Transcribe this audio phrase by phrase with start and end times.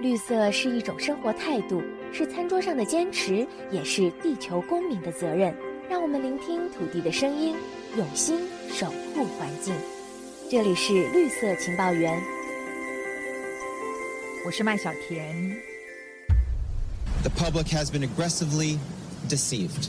[0.00, 1.80] 绿色是一种生活态度，
[2.12, 5.54] 是餐桌上的坚持，也是地球公民的责任。
[5.88, 7.54] 让我们聆听土地的声音，
[7.96, 9.74] 用心守护环境。
[10.50, 12.20] 这里是绿色情报员，
[14.44, 15.56] 我是麦小甜。
[17.22, 18.78] The public has been aggressively
[19.28, 19.88] deceived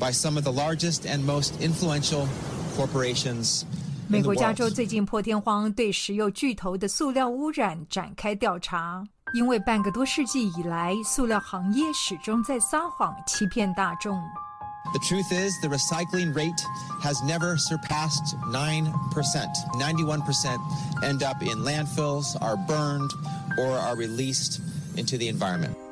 [0.00, 2.26] by some of the largest and most influential
[2.76, 3.62] corporations.
[4.10, 14.21] 美国加州最近破天荒对石油巨头的塑料污染展开调查，因为半个多世纪以来，塑料行业始终在撒谎欺骗大众。
[14.91, 16.61] The truth is, the recycling rate
[17.01, 18.91] has never surpassed 9%.
[19.79, 20.59] 91%
[21.01, 23.09] end up in landfills, are burned,
[23.57, 24.59] or are released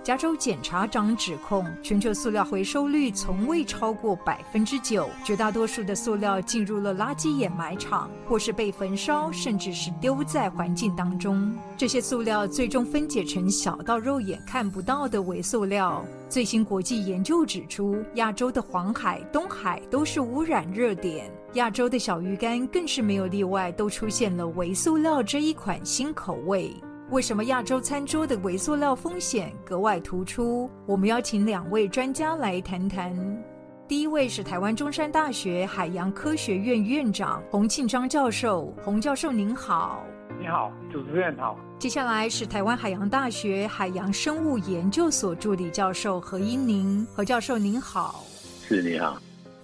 [0.03, 11.53] 加州检察长指控，全球塑料回收率从未超过百分之九，绝大多数的塑料进入了垃圾掩埋场，或是被焚烧，甚至是丢在环境当中。
[11.77, 16.05] 这些塑料最终分解成小到肉眼看不到的微塑料。
[16.29, 26.73] 最新国际研究指出，亚洲的黄海、东海都是污染热点，亚洲的小鱼干更是没有例外，都出现了微塑料这一款新口味。
[27.11, 30.69] 为什么亚洲餐桌的微塑料风险格外突出？
[30.87, 33.15] 我们邀请两位专家来谈谈。
[33.87, 40.03] 第一位是台湾中山大学海洋科学院院长洪庆章教授，洪教授您好。
[40.41, 41.57] 你好，主持人好。
[41.79, 48.25] 接下来是台湾海洋大学海洋生物研究所助理教授何英宁，何教授您好。
[48.67, 49.17] 是，你好。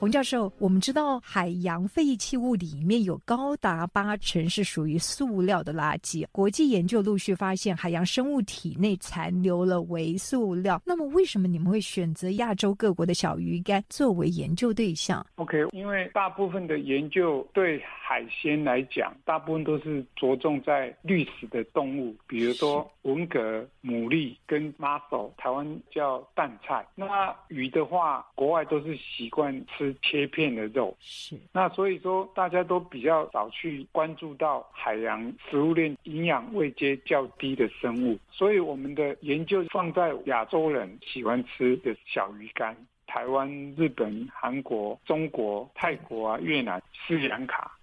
[0.03, 6.27] 洪教授，我们知道海洋废弃物里面有高达八成是属于塑料的垃圾。
[6.33, 10.83] 国际研究陆续发现，海洋生物体内残留了微塑料。
[10.85, 23.39] 那么，为什么你们会选择亚洲各国的小鱼干作为研究对象？OK，因为大部分的研究对海鲜来讲，大部分都是着重在滤食的动物，比如说文蛤、
[23.85, 26.85] 牡蛎跟 mussel，台湾叫淡菜。
[26.97, 29.92] 那鱼的话，国外都是习惯吃。
[30.01, 30.97] 切片的肉。
[31.01, 42.77] 是，那所以说大家都比较少去关注到海洋食物链营养位阶较低的生物，所以我们的研究放在亚洲人喜欢吃的小鱼干，
[43.07, 47.79] 台湾、日本、韩国、中国、泰国啊、越南、斯里兰卡，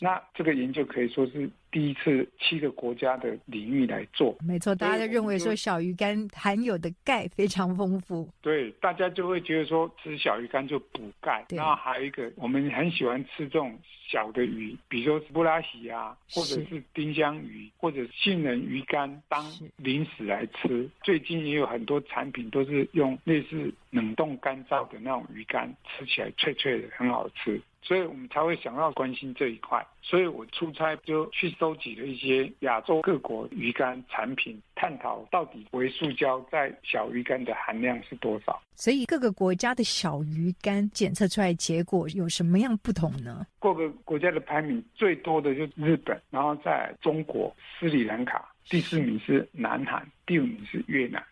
[0.00, 1.50] 那这个研究可以说是。
[1.72, 11.44] 第一次七个国家的领域来做，没错，大家都认为说小鱼干含有的钙非常丰富，对，大家就会觉得说吃小鱼干就补钙。
[11.48, 19.42] 然后还有一个，我们很喜欢吃这种小的鱼，比如说布拉喜啊，或者是丁香鱼，或者杏仁鱼干当
[19.78, 20.86] 零食来吃。
[21.02, 27.58] 最近也有很多产品都是用类似冷冻干燥的那种鱼干，吃起来脆脆的，很好吃。
[27.82, 29.84] 所以我们才会想要关心这一块。
[30.02, 31.52] 所以我出差就去。
[31.62, 38.60] 收集了一些亚洲各国鱼竿产品，探讨到底微塑胶在小鱼干的含量是多少。
[38.74, 43.46] 所以各个国家的小鱼干检测出来结果有什么样不同呢？
[43.60, 51.22] 各个国家的排名最多的就是日本，然后在中国、斯里兰卡，第四名是南韩，第五名是越南，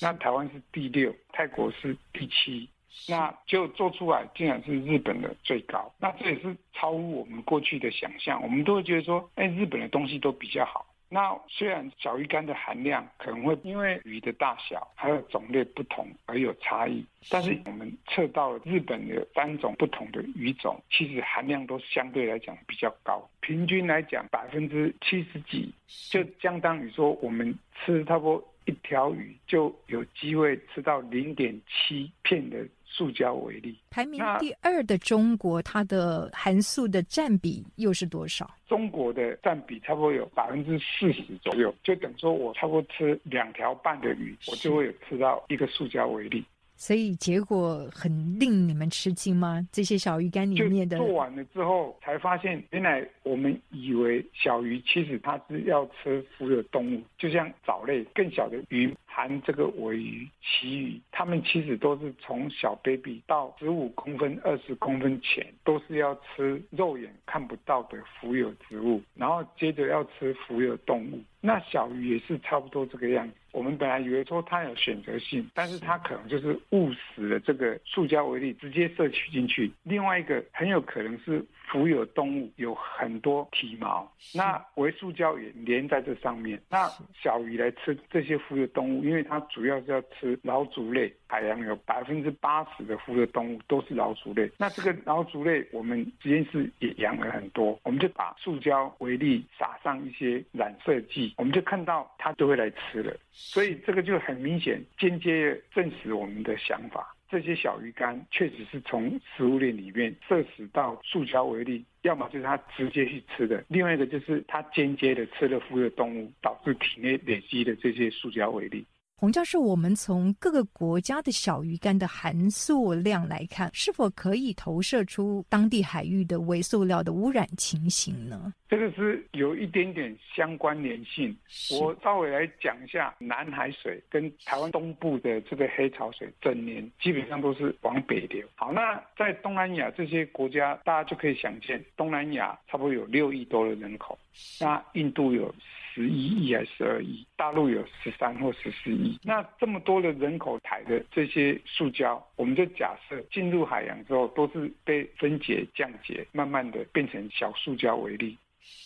[0.00, 2.68] 那台湾是第六，泰国是第七。
[3.08, 5.92] 那就做出来，竟然是日本的最高。
[5.98, 8.42] 那这也是超乎我们过去的想象。
[8.42, 10.86] 我们都会觉得说，哎，日本的东西都比较好。
[11.12, 23.28] 那虽然小鱼干的含量可能会因为鱼的大小还有种类不同而有差异，但是我们测到日本的三种不同的鱼种，其实含量都相对来讲比较高。
[23.40, 27.52] 平均来讲，百分之七十几，就相当于说我们
[27.84, 32.64] 吃差不多一条鱼就有机会吃到零点七片的。
[32.90, 38.50] 塑胶为例，排名第二的中国，它的含塑的占比又是多少？
[38.66, 46.44] 中国的占比差不多有百分之四十左右，就等于说我差不多吃两条半的鱼，我就会有吃到一个塑胶为例。
[46.80, 49.60] 所以结果很令你们吃惊吗？
[49.70, 58.96] 这些小鱼干里面的做完了之后，才发现原来我们以为小鱼其实它是要吃浮游动物，就像藻类更小的鱼。
[59.12, 71.18] 含这个尾鱼、旗鱼，它们其实都是从小 baby 到十五公分、二十公分前，都是要吃肉眼看不到的浮游植物，然后接着要吃浮游动物。
[71.40, 73.34] 那小鱼也是差不多这个样子。
[73.52, 79.70] 我们本来以为说它有选择性，但是它可能就是误食了这个塑胶微粒，直接摄取进去。
[79.82, 86.60] 另外一个很有可能是浮游动物有很多体毛，那微塑胶也连在这上面。
[86.68, 86.88] 那
[87.22, 94.50] 小鱼来吃这些浮游动物，因为它主要是要吃老鼠类，海洋有百分之八十的浮游动物都是老鼠类。
[94.58, 103.16] 那这个老鼠类，我们实验室也养了很多，我们就把塑胶微粒撒上一些染色剂，我们就看到它就会来吃了。
[103.42, 107.16] 所以这个就很明显，间接证实我们的想法。
[107.28, 118.84] 这些小鱼干确实是从食物链里面摄食到塑胶微粒，要么就是它直接去吃的，另外一个就是它间接的吃了浮游动物，导致体内累积的这些塑胶微粒。
[119.20, 128.54] 洪教授，我们从各个国家的小鱼干的含塑量来看，是否可以投射出当地海域的微塑料的污染情形呢？
[128.66, 131.36] 这个是有一点点相关联性。
[131.70, 138.48] 我稍微来讲一下，南海水跟台湾东部的这个黑潮水，整年基本上都是往北流。
[138.54, 144.18] 好，那在东南亚这些国家，大家就可以想见，东南亚差不多有六亿多的人口，
[144.58, 145.54] 那印度有。
[145.92, 147.26] 十一亿还是十二亿？
[147.36, 149.18] 大陆有十三或十四亿。
[149.22, 158.36] 那这么多的人口台的这些塑胶，我们就假设进入海洋之后，都是被分解降解，慢慢的变成小塑胶为例，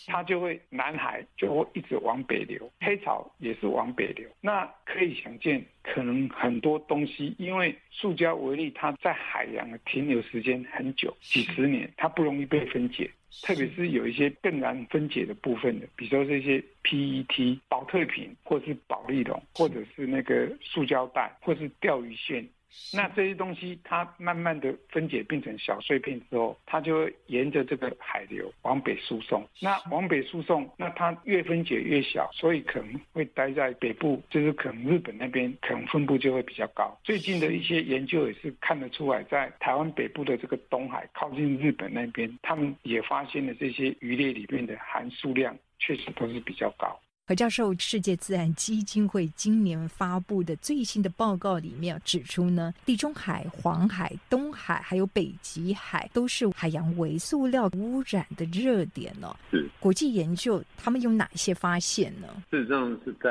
[0.07, 4.27] 它就会南海就会一直往北流，黑潮也是往北流。
[4.41, 13.09] 那可以想见，可能很多东西，因为塑胶微粒，它在海洋的停留时间很久，几十年，它不容易被分解。
[13.41, 22.47] 特别是有一些更难分解的部分的，比如说这些 PET 保特瓶，或是保利龙，或者是那个塑胶袋，或是钓鱼线。
[22.93, 29.45] 那这些东西它慢慢的分解变成小碎片之后，它就会沿着这个海流往北输送。
[29.59, 36.97] 那往北输送，那它越分解越小，所以可能会待在北部，就是可能日本那边可能分布就会比较高。
[37.03, 46.99] 最近的一些研究也是看得出来，在台湾北部的这个东海靠近日本那边，他们也发现了这些鱼类里面的含数量确实都是比较高。
[47.27, 59.35] 何教授，世界自然基金会今年发布的最新的报告里面指出呢，地中海、黄海、东海还有北极海都是海洋微塑料污染的热点呢。
[59.49, 62.27] 是国际研究，他们有哪些发现呢？
[62.51, 63.29] 事实上是在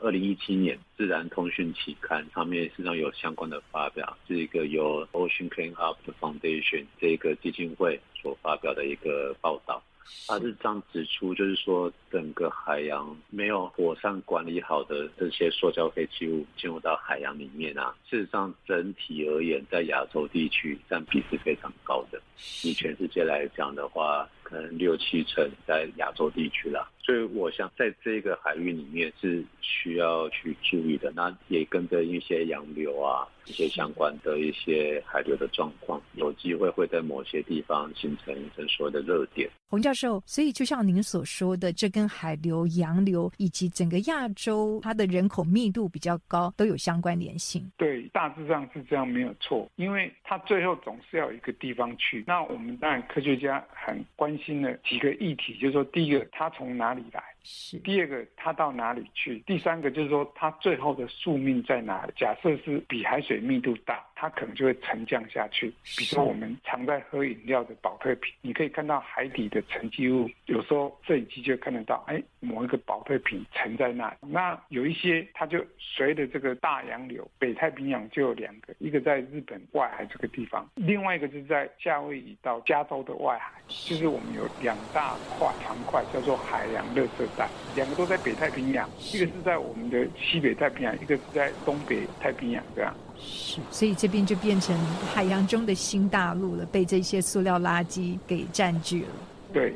[0.00, 9.82] 二零一七年《自然通讯》期刊上面，实际上有相关的发表，是一个由 Ocean Clean Up Foundation 这个基金会所发表的一个报道。
[10.26, 22.20] 他是这样指出，就是说，整个海洋没有妥善管理好的这些塑胶废弃物进入到海洋里面啊，事实上整体而言，在亚洲地区占比是非常高的。
[22.64, 26.88] 以全世界来讲的话，可能六七成在亚洲地区了。
[27.02, 31.12] 所以我想在这个海域里面是需要去注意的。
[31.14, 33.26] 那也跟着一些洋流啊。
[33.48, 39.48] 一些相关的一些海流的状况，有机会会在某些地方形成一阵所谓的热点。
[39.68, 47.70] 洪教授，所以就像您所说的，这跟海流、洋流以及整个亚洲它的人口密度比较高，都有相关联性。
[47.76, 49.70] 对，大致上是这样，没有错。
[49.76, 52.24] 因为它最后总是要有一个地方去。
[52.26, 57.22] 那我们当然科学家很关新的几个议题，就是说，第一个，他从哪里来？
[57.48, 59.38] 是第二个，它到哪里去？
[59.46, 62.12] 第三个就是说，它最后的宿命在哪里？
[62.16, 65.68] 假设是比海水密度大，它可能就会沉降下去。
[65.96, 74.16] 比如说，我们常在喝饮料的保特瓶，你可以看到海底的沉积物，有时候摄影机就看得到，哎，某一个保特瓶沉在那里。
[74.22, 87.06] 那有一些，它就随着这个大洋流，北太平洋就有两个，一个在日本外海这个地方，另外一个就是在夏威夷到加州的外海，就是我们有两大块长块，叫做海洋热
[87.36, 87.44] 色。
[87.74, 92.94] 两个都在北太平洋，一个是在我们的西北太平洋，一个是在东北太平洋，这样。
[93.18, 94.76] 是，所以这边就变成
[95.14, 99.08] 海洋中的新大陆了，被这些塑料垃圾给占据了。
[99.52, 99.72] 对。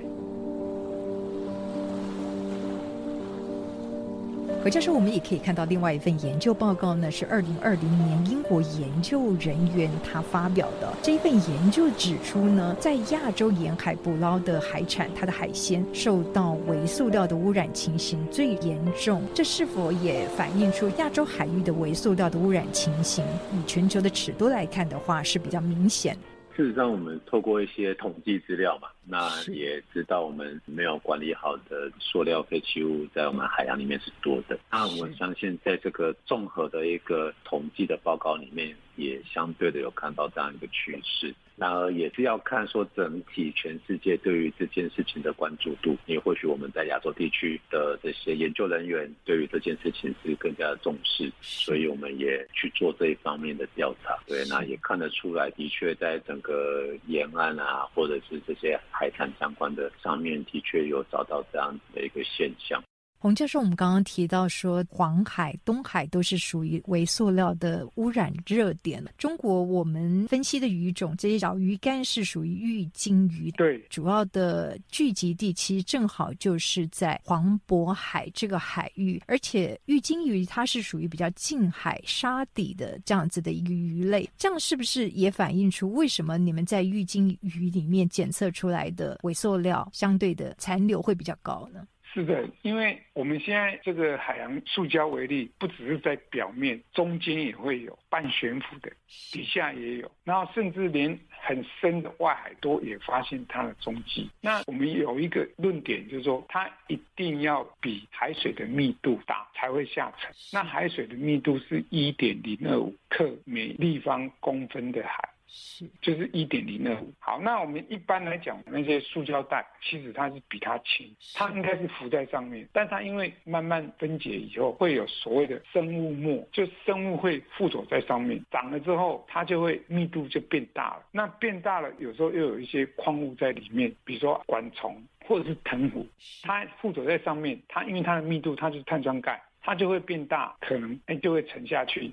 [4.62, 10.93] 何教授，我们也可以看到另外一份研究报告呢，是二零二零年英国研究人员他发表的。
[11.02, 19.23] 这一份研究指出呢，在亚洲沿海捕捞的海产，它的海鲜受到微塑料的污染情形最严重。
[19.35, 23.25] 这是否也反映出亚洲海域的微塑料的污染情形？
[23.52, 26.14] 以全球的尺度来看的话，是比较明显。
[26.57, 34.59] 事实上，我们透过一些统计资料嘛，那也知道我们没有管理好的塑料废弃物在我们海洋里面是多的。
[34.71, 41.35] 那我相信，在这个综合的一个统计的报告里面，也相对的有看到这样一个趋势。
[41.57, 45.95] 然而也是要看说整体全世界对于这件事情的关注度。
[46.07, 54.16] 也或许我们在亚洲地区的这些研究人员对于这件事情是更加重视，所以我们也去做这一方面的调查。
[54.26, 62.83] 对，那也看得出来，的确在整个沿岸啊，或者是这些海产相关的上面，的确有找到这样子的一个现象。
[63.23, 69.05] 洪教授，我们刚刚提到说，黄海、东海都是属于微塑料的污染热点。
[69.19, 91.87] 中国我们分析的鱼种，这些小鱼干是属于玉金鱼，对，主要的聚集地其实正好就是在黄渤海这个海域，而且玉金鱼它是属于比较近海沙底的这样子的一个鱼类，这样是不是也反映出为什么你们在玉金鱼里面检测出来的微塑料相对的残留会比较高呢？
[92.12, 98.90] 是的，因为我们现在这个海洋塑胶为例，不只是在表面，中间也会有半悬浮的，
[99.31, 104.29] 底下也有，然后甚至连很深的外海都也发现它的踪迹。
[104.40, 110.35] 那我们有一个论点，就是说它一定要比海水的密度大才会下沉。
[110.52, 115.29] 那海水的密度是一点零二五克每立方公分的海。
[115.52, 117.12] 是，就是一点零二五。
[117.19, 131.02] 好，那我们一般来讲，那些塑胶袋其实它是比它轻，它应该是浮在上面，但它因为慢慢分解以后，会有所谓的生物膜，就生物会附着在上面，长了之后，它就会密度就变大了。
[131.11, 136.07] 那变大了，有时候又有一些矿物在里面，比如说管虫或者是藤壶，
[136.42, 139.42] 它附着在上面，它因为它的密度，它就是碳酸钙。
[139.62, 142.11] 它就会变大，可能哎就会沉下去。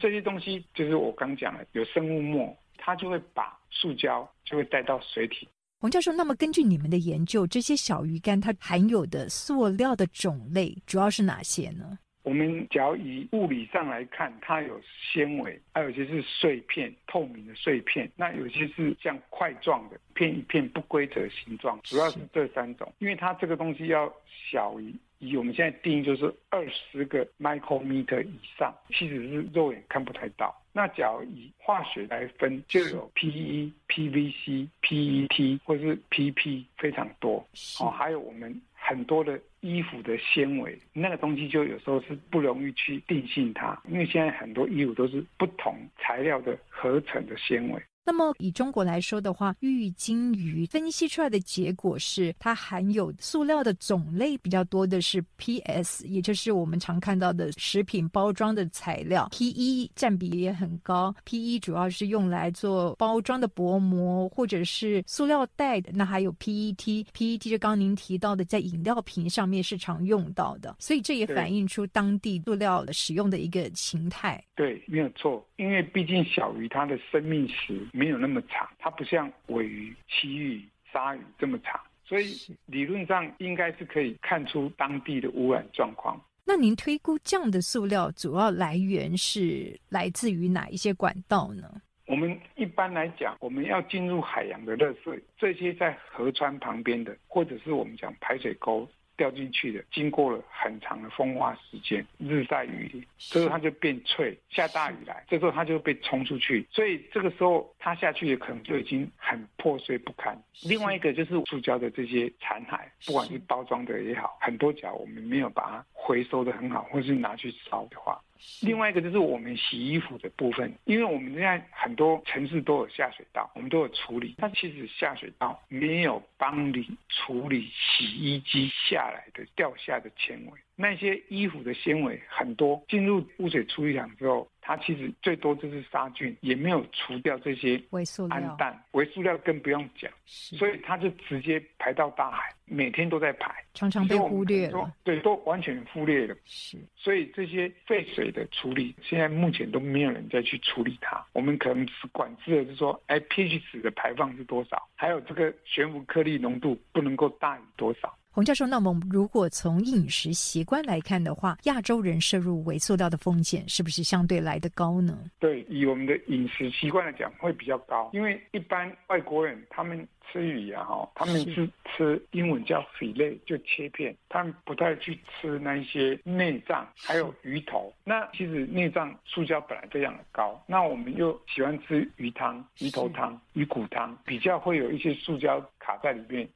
[0.00, 2.56] 这些东西就是我刚讲的，有生物膜。
[2.86, 5.48] 它就会把塑胶就会带到水体。
[5.80, 11.98] 洪教授，那么根据你们的研究，这些小鱼干它含有的塑料的种类主要是哪些呢？
[12.22, 14.80] 我们只要以物理上来看，它有
[15.12, 18.08] 纤维，还有些是碎片，透明的碎片。
[18.14, 22.92] 那有些是像块状的，片一片不规则形状，主要是这三种。
[22.98, 24.12] 因为它这个东西要
[24.50, 24.94] 小于。
[25.18, 30.54] 以我们现在定义就是二十个 micrometer 以上，其实是肉眼看不太到。
[30.72, 37.46] 那假如以化学来分，就有 PE、PVC、PET 或是 PP 非常多
[37.80, 47.82] 哦，还有我们很多的衣服的纤维，那个东西就有时候是不容易去定性它，因为现在很多衣服都是不同材料的合成的纤维。
[48.06, 59.28] 那么以中国来说的话，玉金鱼分析出来的结果是，它含有塑料的种类比较多的是 PS，也就是我们常看到的食品包装的材料。
[59.32, 65.90] PE 占比也很高，PE 主要是用来做包装的薄膜或者是塑料袋的。
[65.92, 74.40] 那还有 PET，PET 就刚您提到的，在饮料瓶上面是常用到的，所以这也反映出当地塑料的使用的一个形态。
[74.54, 77.80] 对，没有错，因为毕竟小鱼它的生命时。
[77.92, 82.36] 没有那么长，它不像尾鱼、旗鱼、鲨鱼这么长，所以
[82.66, 86.20] 理论上应该是可以看出当地的污染状况。
[86.44, 91.82] 那您推估这样的塑料主要来源是来自于哪一些管道呢？
[92.06, 98.88] 我们一般来讲，我们要进入海洋的热水，这些在河川旁边的，或者是我们讲排水沟。
[99.16, 104.38] 掉进去的，经过了很长的风化时间，日晒雨淋，这时候它就变脆。
[104.48, 110.36] 下大雨来，这时候它就被冲出去，所以这个时候它下去也可能就已经很破碎不堪。
[110.62, 118.20] 另外一个就是塑胶的这些残骸，不管是包装的也好，很多脚我们没有把它回收的很好，或是拿去烧的话。
[118.62, 124.34] 另外一个就是我们洗衣服的部分，因为我们现在很多城市都有下水道，我们都有处理。
[124.38, 134.48] 但其实下水道没有帮你处理洗衣机下来的掉下的纤维，那些衣服的纤维很多进入污水处理厂之后。
[134.66, 140.10] 它其实最多就是杀菌，也没有除掉这些微塑料氨氮、微塑料，更不用讲。
[140.24, 144.92] 所以它就直接排到大海，每天都在排，常常被忽略了。
[145.04, 146.34] 对，都完全忽略了。
[146.46, 151.24] 是，所以这些废水的处理，现在目前都没有人再去处理它。
[151.32, 158.12] 我们可能只管制的是说，哎，pH 值的排放是多少，还有这个悬浮颗粒浓度不能够大于多少。
[158.36, 165.18] 洪教授，那么如果从饮食习惯来看的话，亚洲人摄入微塑料的风险是不是相对来的高呢？
[165.38, 177.90] 对，以我们的饮食习惯来讲，会比较高，因为一般外国人他们吃鱼啊，哈，他们是吃英文叫 fillet，就切片，他们不太去吃那一些内脏，还有鱼头。
[178.04, 186.46] 那其实内脏塑胶本来非常的高，那我们又喜欢吃鱼汤、鱼头汤、鱼骨汤，比较会有一些塑胶卡在里面。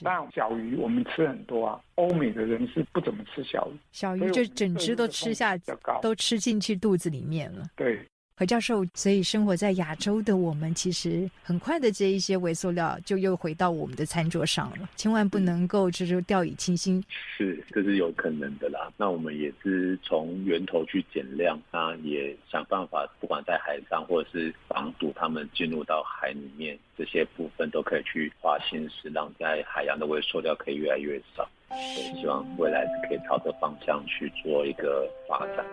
[0.00, 5.56] 那小鱼我们吃很多啊，欧美的人是不怎么吃小鱼，小鱼就整只都吃下，
[6.00, 7.64] 都吃进去肚子里面了。
[7.76, 8.06] 对。
[8.42, 17.00] 何教授，所以生活在亚洲的我们，其实很快的这一些微塑料就又回到我们的餐桌上了，千万不能够就是掉以轻心。
[17.36, 18.92] 是，这是有可能的啦。
[18.96, 31.48] 那我们也是从源头去减量，那也想办法，不管在海上或者是防堵他们进入到海里面，这些部分都可以去花心思，让在海洋的微塑料可以越来越少。
[31.68, 35.64] 所以希望未来是可以朝着方向去做一个发展。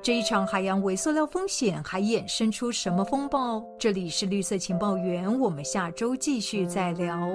[0.00, 3.62] 这一场海洋微塑料风险还衍生出什么风暴？
[3.78, 7.28] 这里是绿色情报员，我们下周继续再聊。